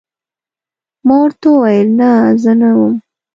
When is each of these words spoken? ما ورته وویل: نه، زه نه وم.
ما 1.05 1.15
ورته 1.23 1.45
وویل: 1.51 1.89
نه، 1.99 2.09
زه 2.41 2.51
نه 2.61 2.69
وم. 2.77 2.93